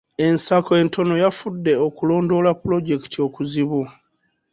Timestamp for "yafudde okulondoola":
1.23-2.51